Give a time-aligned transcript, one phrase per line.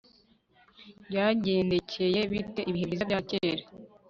[1.07, 3.63] byagendekeye bite ibihe byiza bya kera